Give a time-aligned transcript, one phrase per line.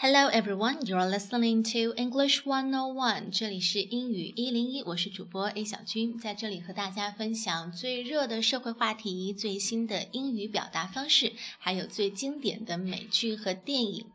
[0.00, 3.32] Hello everyone, you're listening to English One O One。
[3.32, 14.06] 这里是英语一零一，我是主播 A 小军，在这里和大家分享最热的社会话题、最新的英语表达方式，还有最经典的美剧和电影。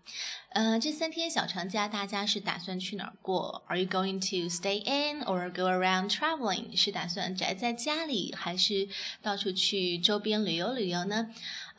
[0.52, 6.78] 呃，这三天小长假，大家是打算去哪儿过？Are you going to stay in or go around traveling？
[6.78, 8.88] 是打算宅在家里，还是
[9.22, 11.32] 到处去周边旅游旅游呢？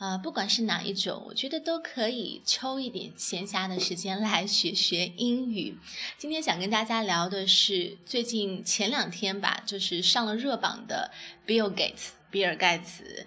[0.04, 5.78] 呃，不管是哪一种，我觉得都可以抽一点闲暇的时间来学学英语。
[6.18, 11.10] 今天想跟大家聊的是最近前两天吧，就是上了热榜的
[11.46, 13.26] Bill Gates，比尔盖茨。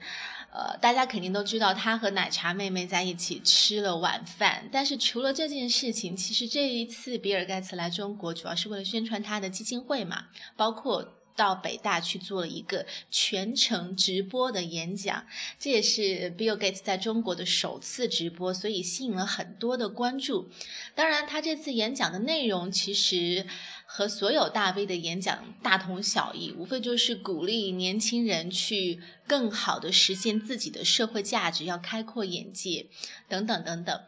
[0.52, 4.70] 呃，大家肯定都知道他和奶茶妹妹在一起吃了晚饭。
[4.72, 11.17] 但是除了这件事情，其实这一次比尔盖茨来中国主要是为了宣传他的基金会嘛，包括。
[11.38, 15.26] 到北大去做了一个全程直播的演讲，
[15.60, 20.50] 这也是 Bill Gates 在中国的首次直播，所以吸引了很多的关注。
[20.96, 23.46] 当然，他这次演讲的内容其实
[23.86, 32.88] 和所有大 V 的演讲大同小异，无非就是鼓励年轻人去更好的实现自己的社会价值，要开阔眼界，
[33.30, 34.02] 等等等等。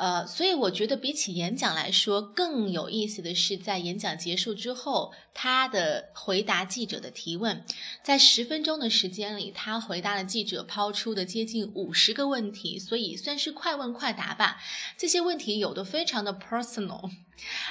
[0.00, 7.62] 呃，所以我觉得比起演讲来说，更有意思的是在演讲结束之后，他的回答记者的提问。
[8.02, 14.56] 在十分钟的时间里，他回答了记者抛出的接近五十个问题，所以算是快问快答吧。
[14.96, 17.10] 这些问题有的非常的 personal，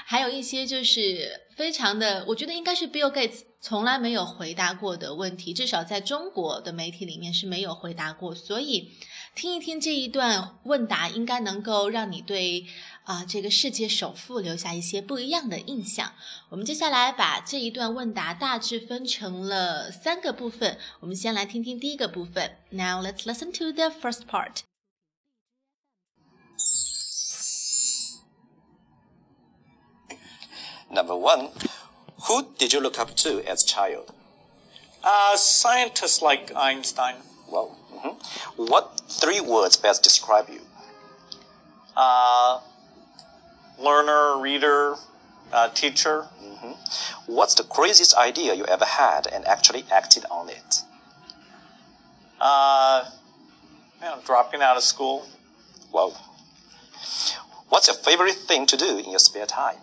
[0.06, 8.92] 还有一些就是非常的，我觉得应该是 Bill Gates 从来没有回答过的问题，至少在中国的媒体里面是没有回答过，所以。
[9.36, 12.66] 听一听这一段问答，应该能够让你对
[13.06, 16.14] 啊这个世界首富留下一些不一样的印象。
[16.50, 22.58] 我们接下来把这一段问答大致分成了三个部分，我们先来听听第一个部分。
[22.72, 24.64] Now let's listen to the first part.
[30.92, 31.50] Number one,
[32.28, 34.12] who did you look up to as a child?
[35.04, 37.16] Uh, scientists like Einstein.
[37.50, 38.66] Well, mm-hmm.
[38.66, 40.62] what three words best describe you?
[41.96, 42.60] Uh,
[43.80, 44.96] learner, reader,
[45.54, 46.28] uh, teacher.
[46.44, 47.34] Mm-hmm.
[47.34, 50.82] What's the craziest idea you ever had and actually acted on it?
[52.42, 53.10] Uh,
[54.00, 55.28] you know, dropping out of school.
[55.92, 56.14] Whoa.
[57.70, 59.78] What's your favorite thing to do in your spare time?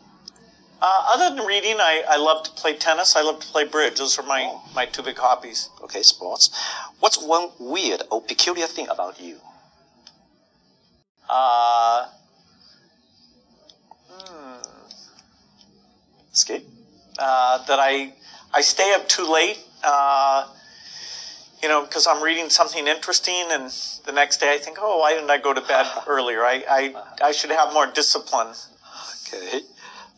[0.80, 3.16] Uh, other than reading, I, I love to play tennis.
[3.16, 3.96] I love to play bridge.
[3.96, 4.62] Those are my, oh.
[4.74, 5.70] my two big hobbies.
[5.82, 6.50] Okay, sports.
[7.00, 9.38] What's one weird or peculiar thing about you?
[11.30, 12.06] Uh,
[14.10, 14.56] hmm.
[16.32, 16.64] Skip?
[17.18, 18.12] Uh, that I,
[18.52, 19.58] I stay up too late.
[19.82, 20.46] Uh,
[21.62, 23.72] you know, because I'm reading something interesting, and
[24.04, 26.42] the next day I think, oh, why didn't I go to bed earlier?
[26.44, 26.94] I, I,
[27.24, 28.54] I should have more discipline.
[29.26, 29.60] Okay.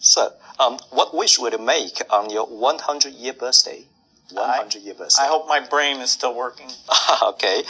[0.00, 3.84] So, um, what wish would you make on your 100 year birthday?
[4.32, 5.22] 100 year birthday.
[5.22, 6.70] I hope my brain is still working.
[7.22, 7.62] okay.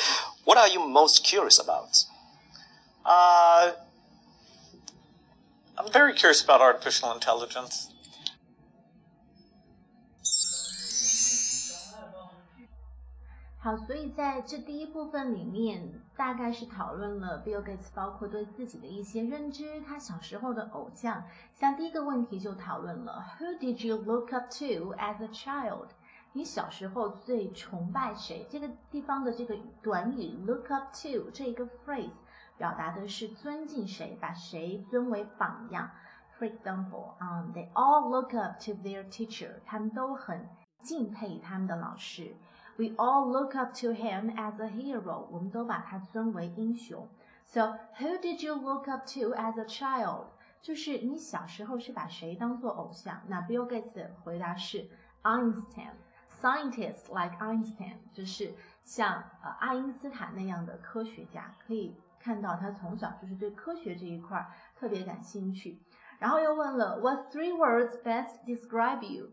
[0.44, 2.04] What are you most curious about?
[3.04, 3.72] Uh,
[5.78, 7.92] I'm very curious about artificial intelligence.
[14.10, 21.24] 在这第一部分里面，大概是讨论了 Bill Gates 包括对自己的一些认知，他小时候的偶像。
[21.54, 25.88] 像第一个问题就讨论了 Who did you look up to as a child？
[26.32, 28.46] 你小时候最崇拜谁？
[28.50, 32.12] 这个地方的这个短语 look up to 这一个 phrase
[32.56, 35.90] 表达的是尊敬谁，把谁尊为榜样。
[36.38, 40.48] For example, um, they all look up to their teacher，他们都很
[40.82, 42.36] 敬佩他们的老师。
[42.77, 45.27] We all look up to him as a hero.
[45.31, 47.07] 我们都把他尊为英雄。
[47.45, 50.27] So, who did you look up to as a child?
[50.61, 53.21] 就是你小时候是把谁当做偶像？
[53.27, 54.89] 那 Bill Gates 的回答是
[55.21, 55.91] Einstein.
[56.41, 64.45] Scientists like Einstein，就是像呃爱因斯坦那样的科学家，可以看到他从小就是对科学这一块
[64.75, 65.81] 特别感兴趣。
[66.19, 69.31] 然后又问了 What three words best describe you？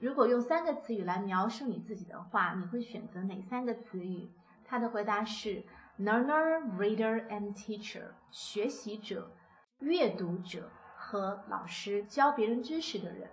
[0.00, 4.30] 如果用三个词语来描述你自己的话，你会选择哪三个词语？
[4.64, 5.64] 他的回答是
[5.98, 9.32] learner, reader, and teacher，学习者、
[9.80, 13.28] 阅读者和老师，教别人知识的人。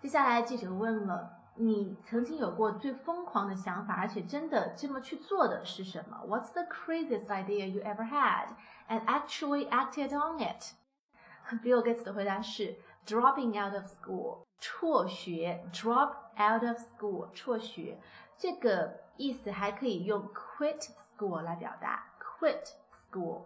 [0.00, 8.48] 接下来记者问了，你曾经有过最疯狂的想法，而且真的这么去做的是什么？What's the craziest idea you ever had
[8.88, 14.44] and actually acted on it？Bill Gates 的回答是 dropping out of school。
[14.60, 17.98] 辍学，drop out of school，辍学，
[18.38, 22.62] 这个意思还可以用 quit school 来表达，quit
[22.94, 23.42] school。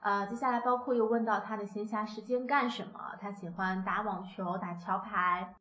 [0.00, 5.52] 呃，接下来包括又问到他的闲暇时间干什么，他喜欢打网球、打桥牌。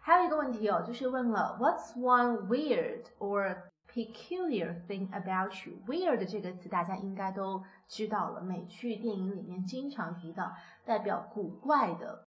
[0.00, 3.56] 还有一个问题哦，就是问了 What's one weird or
[3.92, 5.82] peculiar thing about you?
[5.88, 10.52] Weird 这个词大家应该都知道了，美剧、电影里面经常提到，
[10.84, 12.27] 代表古怪的。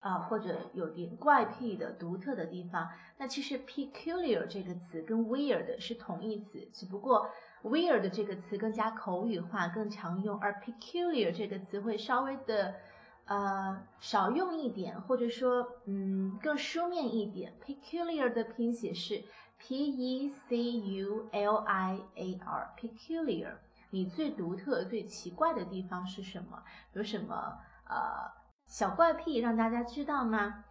[0.00, 2.88] 啊，或者有点怪癖的、独特的地方。
[3.18, 7.28] 那其实 peculiar 这个词跟 weird 是同义词，只不过
[7.62, 12.74] weird 这个词更加口语化、更常用，而 peculiar 这个词会稍微的
[13.26, 17.52] 呃少用一点，或者说嗯更书面一点。
[17.62, 19.22] peculiar 的拼写是
[19.58, 23.52] p e c u l i a r，peculiar，
[23.90, 26.62] 你最独特、最奇怪的地方是什么？
[26.94, 28.39] 有什么呃？
[28.70, 30.64] 小怪癖让大家知道吗？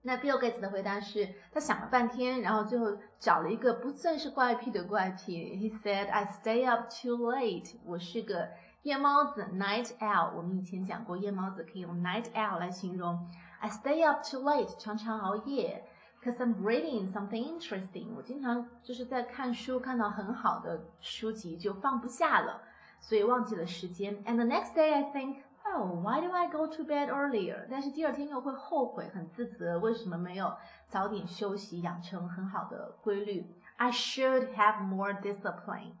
[0.00, 5.34] 那 Bill Gates 的回答是他想了半天，然后最后找了一个不算是怪癖的怪癖。
[5.56, 8.48] He said, "I stay up too late." 我是个
[8.82, 10.34] 夜猫子，night owl。
[10.34, 13.28] 我们以前讲过，夜猫子可以用 night owl 来形容。
[13.60, 15.84] I stay up too late，常常熬夜
[16.22, 18.14] ，cause I'm reading something interesting。
[18.16, 22.62] 我经常就是在看书，看到很好的书籍就放不下了，
[23.00, 24.24] 所以忘记了时间。
[24.24, 25.42] And the next day, I think.
[25.74, 27.66] Oh, why do I go to bed earlier？
[27.70, 30.56] 但是第二天又会后悔，很自责，为什么没有
[30.88, 33.46] 早点休息，养成很好的规律
[33.76, 35.92] ？I should have more discipline。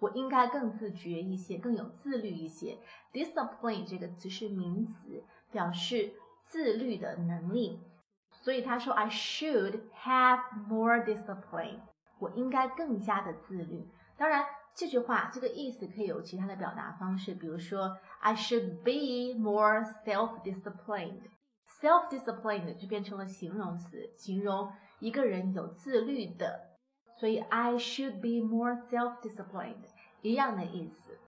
[0.00, 2.78] 我应该更自觉一些，更有自律一些。
[3.12, 5.22] Discipline 这个词是名词，
[5.52, 6.12] 表示
[6.42, 7.80] 自律的能力。
[8.32, 11.80] 所以他说，I should have more discipline。
[12.18, 13.86] 我应该更加的自律。
[14.16, 14.44] 当然。
[14.74, 21.22] 这句话这个意思可以有其他的表达方式，比如说 I should be more self-disciplined。
[21.80, 26.68] self-disciplined 就变成了形容词，形容一个人有自律的。
[27.18, 29.84] 所以 I should be more self-disciplined
[30.22, 31.18] 一样的意思。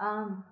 [0.00, 0.42] 嗯，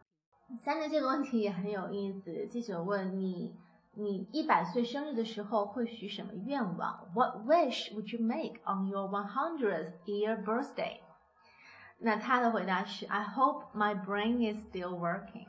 [0.58, 2.46] 三个这个问题也很有意思。
[2.48, 3.56] 记者问你，
[3.94, 11.00] 你一百岁生日的时候会许什么愿望？What wish would you make on your 100th year birthday？
[11.98, 15.46] 那他的回答是：I hope my brain is still working，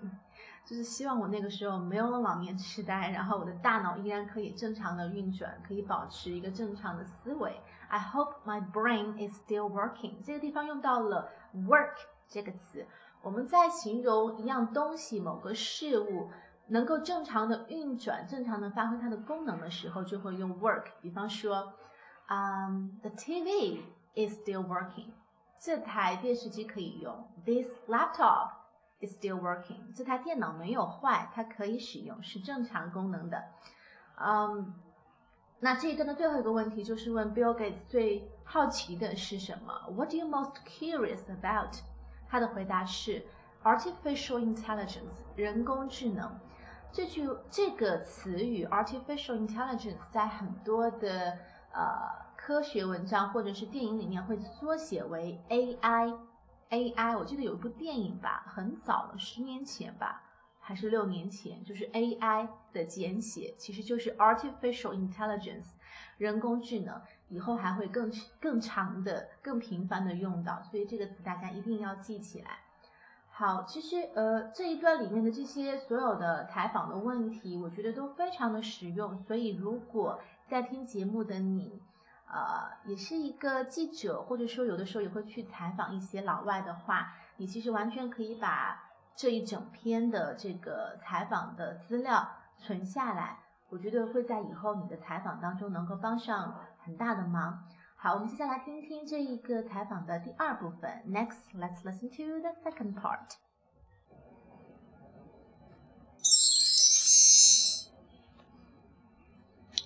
[0.65, 7.59] 就是希望我那个时候没有了老年痴呆，然后我的大脑依然可以正常的运转，可以保持一个正常的思维。
[7.89, 10.23] I hope my brain is still working。
[10.23, 11.95] 这个地方用到了 work
[12.27, 12.85] 这个词，
[13.21, 16.29] 我们在形容一样东西、某个事物
[16.67, 20.85] 能够正常的运转、正常的发挥它的功能的时候，就会用 work。
[21.01, 21.73] 比方说，
[22.29, 23.81] 嗯，the TV
[24.15, 25.11] is still working。
[25.59, 28.51] 这台电视机可以用，This laptop
[29.01, 29.93] is still working。
[29.95, 33.43] 这台电脑没有坏，它可以使用，是正常功能的。
[34.19, 34.73] 嗯，
[35.59, 41.79] 那这一段的最后一个问题就是问 Bill Gates 最好奇的是什么？What are you most curious about？
[42.29, 43.25] 他的回答是
[43.63, 46.39] artificial intelligence，人工智能。
[46.91, 51.39] 这句这个词语 artificial intelligence 在很多的
[51.71, 52.26] 呃。
[52.47, 57.17] 科学文章或者是电影里面会缩写为 AI，AI。
[57.17, 60.23] 我记得有一部电影吧，很早了，十年前吧，
[60.57, 65.71] 还是六年前，就是 AI 的简写，其实就是 Artificial Intelligence，
[66.17, 67.01] 人工智能。
[67.27, 68.09] 以后还会更
[68.39, 72.59] 更长的、更频繁的用到，所以这个词大家一定要记起来。
[73.29, 81.81] 好，其实呃这一段里面的这些所有的采访的问题，我觉得都非常的实用，所以如果在听节目的你。
[82.29, 88.83] 呃，也是一个记者，或者说有的时候也会去采访一些老外的话，你其实完全可以把
[89.15, 97.65] 这一整篇的这个采访的资料存下来，我觉得会在以后你的采访当中能够帮上很大的忙。
[97.95, 101.03] 好，我们接下来听听这一个采访的第二部分。
[101.07, 103.37] Next, let's listen to the second part.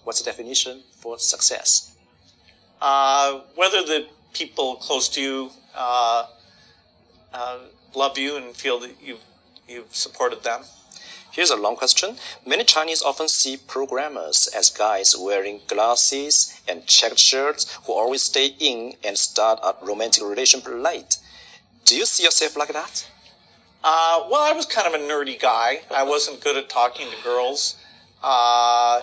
[0.04, 1.96] What's the definition for success?
[2.82, 6.26] Uh, whether the people close to you uh,
[7.34, 7.60] uh,
[7.96, 9.24] love you and feel that you've,
[9.68, 10.62] you've supported them.
[11.32, 12.18] Here's a long question.
[12.46, 18.54] Many Chinese often see programmers as guys wearing glasses and checked shirts who always stay
[18.60, 21.18] in and start a romantic relationship late.
[21.86, 23.08] Do you see yourself like that?
[23.84, 25.82] Uh, well, I was kind of a nerdy guy.
[25.90, 27.78] I wasn't good at talking to girls.
[28.22, 29.02] Uh,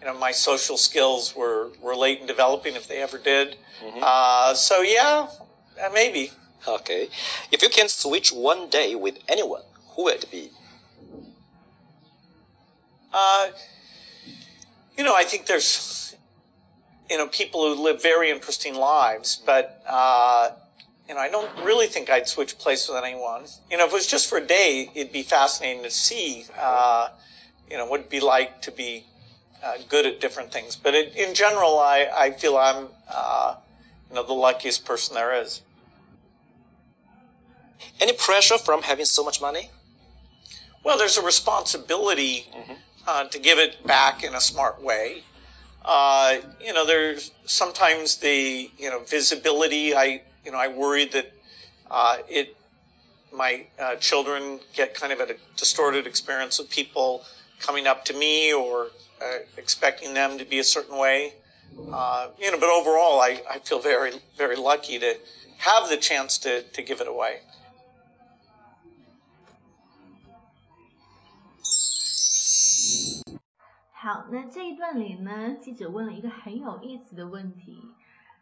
[0.00, 3.56] you know, my social skills were, were late in developing if they ever did.
[3.84, 4.00] Mm-hmm.
[4.02, 5.28] Uh, so yeah,
[5.82, 6.30] uh, maybe.
[6.68, 7.08] Okay.
[7.52, 10.50] If you can switch one day with anyone, who would it be?
[13.12, 13.48] Uh,
[14.98, 16.16] you know, I think there's,
[17.08, 20.50] you know, people who live very interesting lives, but, uh,
[21.08, 23.44] you know, I don't really think I'd switch places with anyone.
[23.70, 27.08] You know, if it was just for a day, it'd be fascinating to see, uh,
[27.70, 29.04] you know, what it'd be like to be
[29.64, 30.76] uh, good at different things.
[30.76, 33.56] But it, in general, I, I feel I'm, uh,
[34.08, 35.62] you know, the luckiest person there is.
[38.00, 39.70] Any pressure from having so much money?
[40.84, 42.46] Well, there's a responsibility
[43.06, 45.22] uh, to give it back in a smart way.
[45.84, 49.94] Uh, you know, there's sometimes the you know visibility.
[49.94, 51.32] I you know I worry that
[51.90, 52.56] uh, it
[53.32, 57.24] my uh, children get kind of a distorted experience of people
[57.59, 58.91] coming up to me or
[59.21, 61.33] uh, expecting them to be a certain way.
[61.91, 65.15] Uh, you know, but overall, I, I feel very very lucky to
[65.59, 67.41] have the chance to to give it away.
[73.93, 77.77] 好，那这一段里呢，记者问了一个很有意思的问题。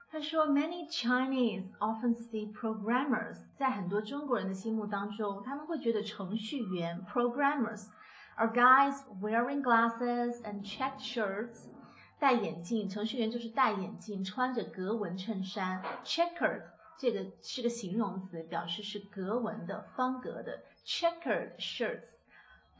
[0.10, 7.88] 他说，Many Chinese often see programmers，在很多中国人的心目当中，他们会觉得程序员 programmers
[8.38, 11.68] are guys wearing glasses and checked shirts，
[12.20, 16.64] 戴眼镜，程序员就是戴眼镜，穿着格纹衬衫，checkered
[16.98, 22.18] 这个是个形容词，表示是格纹的、方格的，checkered shirts，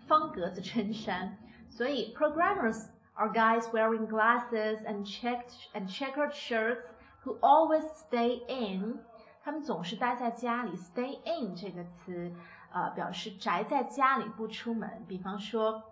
[0.08, 1.38] 方格子衬衫。
[1.70, 6.88] 所以 programmers are guys wearing glasses and checked and checkered shirts
[7.24, 9.00] who always stay in。
[9.42, 10.76] 他们总是待在家里。
[10.76, 12.32] Stay in 这个词，
[12.75, 15.05] 呃，表示宅在家里不出门。
[15.09, 15.83] 比方说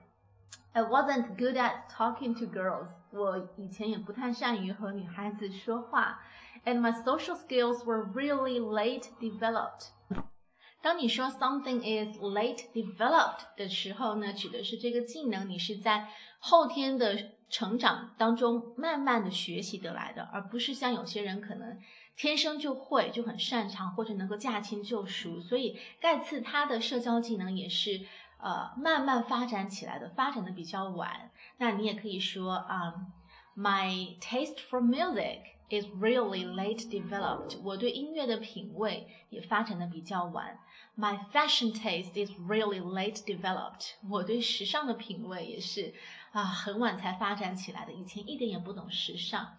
[0.73, 2.89] I wasn't good at talking to girls。
[3.11, 6.21] 我以前也不太善于和女孩子说话。
[6.65, 9.89] And my social skills were really late developed。
[10.81, 21.79] 当你说 something is late developed 的时候呢，指的是这个技能你是在后天的成长当中慢慢的学习得来的，而不是像有些人可能。
[22.15, 28.01] 天生就会就很擅长或者能够驾轻就熟，所以盖茨他的社交技能也是
[28.39, 31.31] 呃慢慢发展起来的，发展的比较晚。
[31.57, 32.93] 那你也可以说啊
[33.57, 35.39] ，My taste for music
[35.72, 37.58] is really late developed。
[37.62, 40.58] 我对音乐的品味也发展的比较晚。
[40.96, 43.92] My fashion taste is really late developed。
[44.08, 45.94] 我对时尚的品味也是
[46.32, 49.56] 啊很晚才发展起来的，以前一点也不懂时尚。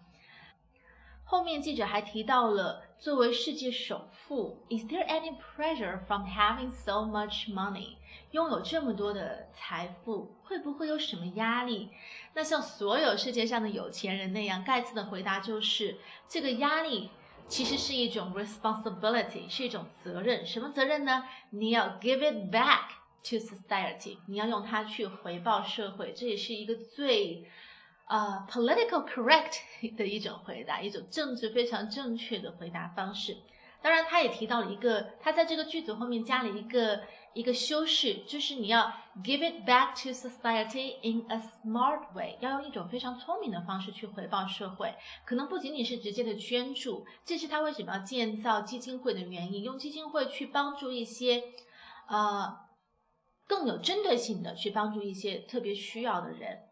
[1.27, 7.95] 后面记者还提到了，作为世界首富，Is there any pressure from having so much money？
[8.29, 11.89] 拥有这么多的财富，会不会有什么压力？
[12.35, 15.97] 那像所有世界上的有钱人那样，盖茨的回答就是，
[16.29, 17.09] 这个压力
[17.47, 20.45] 其实是一种 responsibility，是一种责任。
[20.45, 21.23] 什么责任呢？
[21.49, 22.89] 你要 give it back
[23.23, 26.13] to society，你要用它去回报社会。
[26.13, 27.49] 这也是一个最。
[28.07, 29.57] 呃，political correct
[29.97, 33.37] 的一种回答，一种政治非常正确的回答方式。
[33.81, 38.91] 当然，他也提到了一个，他在这个句子后面加了一个一个修饰，就是你要
[39.23, 44.95] give it back to society in a smart way，要用一种非常聪明的方式去回报社会。
[45.23, 51.43] 可能不仅仅是直接的捐助，这是他为什么要建造基金会的原因，用基金会去帮助一些
[52.07, 52.57] 呃
[53.47, 56.64] 更有针对性的去帮助一些特别需要的人。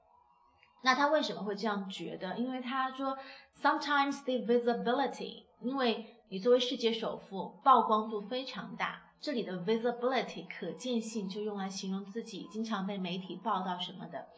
[0.82, 2.38] 那他为什么会这样觉得？
[2.38, 3.18] 因为他说，
[3.56, 9.02] sometimes the visibility，因为你作为世界首富，曝光度非常大。
[9.20, 14.28] 这里的 visibility 可见性就用来形容自己经常被媒体报道什么的，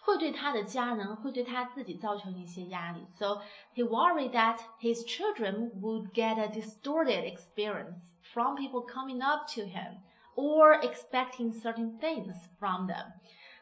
[0.00, 3.04] 会对他的家人，会对他自己造成一些压力。
[3.10, 3.42] So
[3.74, 9.62] he worried that his children would get a distorted experience from people coming up to
[9.62, 9.98] him
[10.34, 13.12] or expecting certain things from them。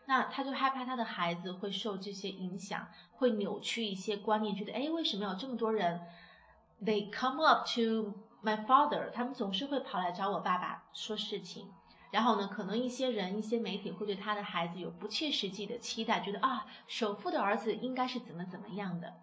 [0.05, 6.01] 那他就害怕他的孩子会受这些影响，会扭曲一些观念，觉得哎，为什么有这么多人
[6.83, 11.71] ？They come up to my father，他们总是会跑来找我爸爸说事情。
[12.09, 19.13] 然后呢，可能一些人、一些媒体会对他的孩子有不切实际的期待，觉得啊，首富的儿子应该是怎么怎么样的。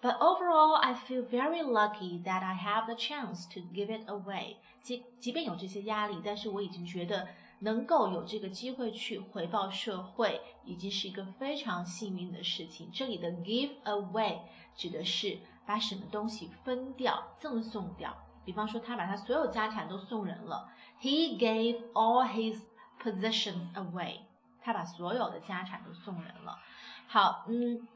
[0.00, 4.56] But overall, I feel very lucky that I have the chance to give it away。
[4.80, 7.28] 即即便有这些压力，但是我已经觉得
[7.60, 12.90] 能够有这个机会去回报社会，已经是一个非常幸运的事情。
[12.92, 14.40] 这里的 give away
[14.74, 18.16] 指的是把什么东西分掉、赠送掉。
[18.44, 20.68] 比方说，他把他所有家产都送人了。
[21.00, 22.62] He gave all his
[23.02, 24.20] possessions away。
[24.62, 26.58] 他把所有的家产都送人了。
[27.06, 27.86] 好，嗯，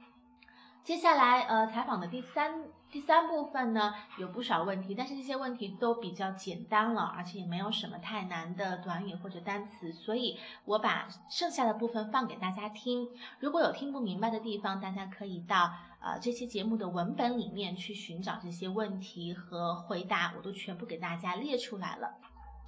[0.85, 13.09] 接下来呃，采访的第三第三部分呢，有不少问题，但是这些问题都比较简单了，而且也没有什么太难的短语或者单词，所以我把剩下的部分放给大家听。
[13.41, 22.15] 如果有听不明白的地方，大家可以到呃这期节目的文本里面去寻找这些问题和回答，我都全部给大家列出来了。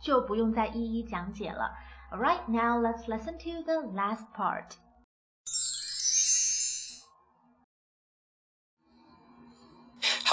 [0.00, 1.76] 就不用再一一讲解了。
[2.10, 4.85] All right, now let's listen to the last part.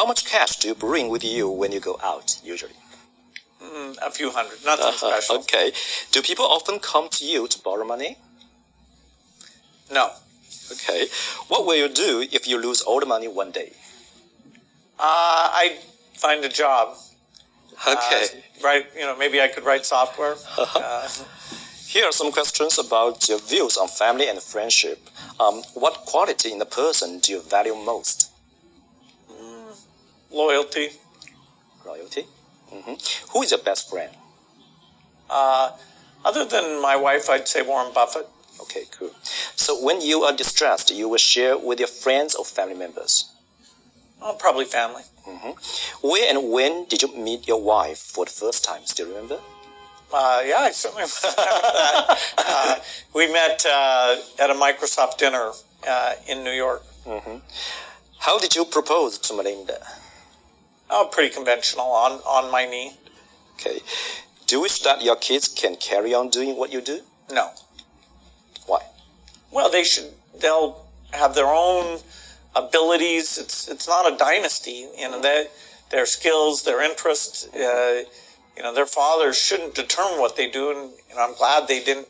[0.04, 2.74] How much cash do you bring with you when you go out, usually?
[3.64, 5.38] Mm, a few hundred, nothing special.
[5.38, 5.72] okay.
[6.12, 8.18] Do people often come to you to borrow money?
[9.90, 10.10] No.
[10.74, 11.08] Okay.
[11.48, 13.72] What will you do if you lose all the money one day?
[15.00, 15.78] Uh, I
[16.16, 16.98] find a job.
[17.88, 18.26] Okay.
[18.26, 20.36] Uh, write, you know, maybe I could write software.
[20.58, 21.08] uh,
[21.88, 25.00] Here are some questions about your views on family and friendship.
[25.40, 28.32] Um, what quality in a person do you value most?
[30.34, 30.90] Loyalty.
[31.86, 32.26] Loyalty.
[32.72, 32.94] hmm
[33.32, 34.12] Who is your best friend?
[35.30, 35.72] Uh,
[36.26, 38.28] other than my wife, I'd say Warren Buffett.
[38.62, 39.12] Okay, cool.
[39.56, 43.32] So when you are distressed, you will share with your friends or family members.
[44.22, 45.04] Oh, probably family.
[46.02, 48.82] Where and when did you meet your wife for the first time?
[48.86, 49.40] Still remember?
[50.14, 52.20] Uh, yeah, I certainly remember that.
[52.46, 52.76] Uh,
[53.16, 55.52] we met uh, at a Microsoft dinner
[55.88, 56.84] uh, in New York.
[58.20, 59.80] How did you propose to Melinda?
[60.90, 62.94] Oh, pretty conventional, on, on my knee.
[63.56, 63.80] Okay.
[64.46, 67.02] Do you wish that your kids can carry on doing what you do?
[67.32, 67.52] No.
[68.66, 68.82] Why?
[69.52, 70.12] Well, they should.
[70.40, 72.00] They'll have their own
[72.56, 73.38] abilities.
[73.38, 74.88] It's it's not a dynasty.
[74.98, 75.48] You know, they,
[75.92, 77.48] their skills, their interests.
[77.54, 78.04] Uh,
[78.56, 80.72] you know, their fathers shouldn't determine what they do.
[80.72, 82.08] And know, I'm glad they didn't.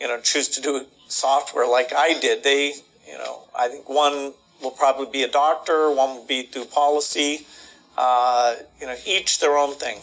[0.00, 2.42] You know, choose to do software like I did.
[2.42, 2.74] They,
[3.06, 5.90] you know, I think one will probably be a doctor.
[5.90, 7.46] One will be through policy.
[7.96, 9.98] Uh, you know, each their own thing.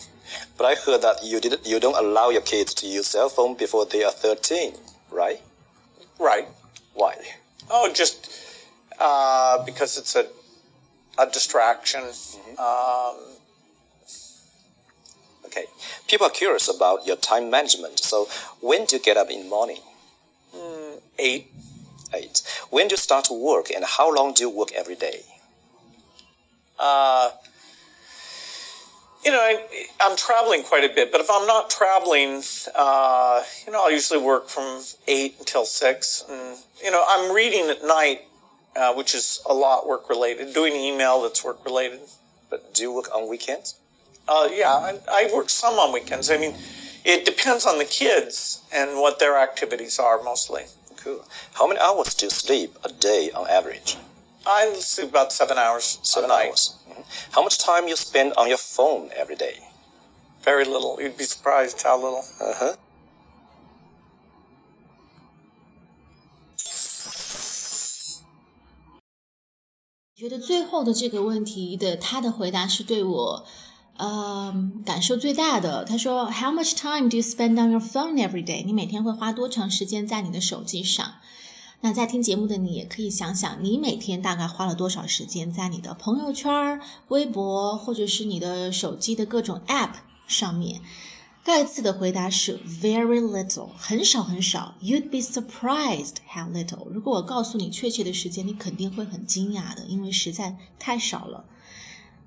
[0.58, 3.56] But I heard that you didn't, you don't allow your kids to use cell phone
[3.56, 4.74] before they are 13,
[5.12, 5.40] right?
[6.20, 6.48] Right.
[6.94, 7.16] Why?
[7.70, 8.30] Oh, just
[9.00, 10.28] uh, because it's a
[11.18, 12.04] a distraction.
[12.60, 13.16] Um,
[15.46, 15.66] Okay.
[16.08, 18.00] People are curious about your time management.
[18.00, 18.28] So
[18.62, 19.80] when do you get up in the morning?
[21.18, 21.48] eight.
[22.14, 22.44] Eight.
[22.70, 25.22] When do you start to work and how long do you work every day?
[26.78, 27.32] Uh,
[29.28, 29.58] you know, I,
[30.00, 32.42] I'm traveling quite a bit, but if I'm not traveling,
[32.74, 36.24] uh, you know, I'll usually work from eight until six.
[36.30, 38.22] And, you know, I'm reading at night,
[38.78, 42.00] uh, which is a lot work related, doing email that's work related.
[42.50, 43.76] But do you work on weekends?
[44.30, 46.32] Uh, yeah, I, I work some on weekends.
[46.32, 46.56] I mean,
[47.04, 50.68] it depends on the kids and what their activities are mostly.
[50.96, 51.26] Cool.
[51.56, 53.98] How many hours do you sleep a day on average?
[54.47, 56.51] I sleep about seven hours Seven a night.
[56.51, 56.75] hours.
[56.89, 57.05] Mhm.
[57.33, 59.63] How much time you spend on your phone every day?
[60.45, 61.01] Very little.
[61.01, 62.25] You'd be surprised how little.
[62.41, 62.77] Uh huh.
[70.15, 73.45] 觉得最后的这个问题的他的回答是对我，
[73.97, 74.55] 呃，
[74.87, 75.85] 感受最大的。
[75.85, 78.65] 他说：“How much time do you spend on your phone every day？
[78.65, 81.15] 你每天会花多长时间在你的手机上？
[81.82, 89.92] 那在听节目的你也可以想想，你每天大概花了多少时间在你的朋友圈、微博或者是你的手机的各种 App
[90.28, 90.82] 上面。”
[91.46, 94.76] 盖茨的回答是 very little，很少很少。
[94.82, 96.90] You'd be surprised how little。
[96.90, 101.46] 如果我告诉你确切的时间，你肯定会很惊讶的，因为实在太少了。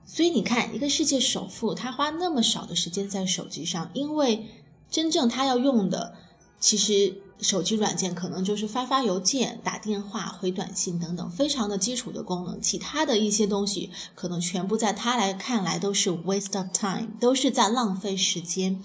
[0.06, 4.46] 所以你看，一个世界首富，他花那么少的时间在手机上，因为
[4.90, 6.14] 真正他要用的，
[6.58, 12.60] 其实手机软件可能就是发发邮件、打电话、回短信等等，非常的基础的功能。
[12.60, 18.82] 其他的一些东西，可能全部在他来看来都是 waste of time，都是在浪费时间。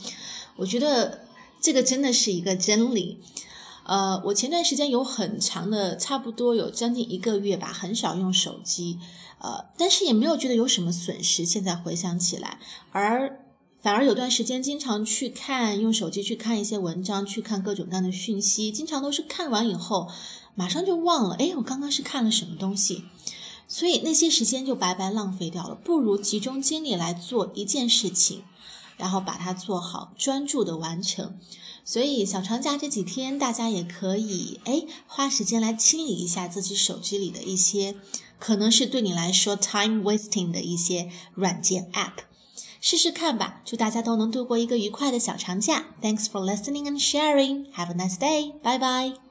[0.58, 1.26] 我觉得
[1.60, 3.20] 这个真的是一个真理。
[3.84, 8.98] 呃，我前段时间有很长的，差不多有将近一个月吧，很少用手机，
[9.40, 11.46] 呃，但是也没有觉得有什么损失。
[11.46, 12.58] 现在回想起来，
[12.92, 13.45] 而
[13.86, 20.10] 反而有段时间经常去看，用手机去看一些文章，去看各种各样的讯息，经常都是看完以后，
[20.56, 23.04] 马上就忘了，哎，我刚刚是看了什么东西，
[23.68, 25.76] 所以那些时间就白白浪费掉了。
[25.76, 28.42] 不如集中精力来做一件事情，
[28.98, 31.38] 然后把它做好，专注的完成。
[31.84, 37.94] 所以小长假这几天，大家也可以哎花时间来清理一下自己手机里的一些
[38.40, 42.24] 可能是对你来说 time wasting 的一些软件 app，
[42.86, 43.62] 试试看吧。
[43.66, 45.86] 祝大家都能度过一个愉快的小长假。
[46.04, 47.66] Thanks for listening and sharing.
[47.74, 48.52] Have a nice day.
[48.62, 49.25] Bye bye.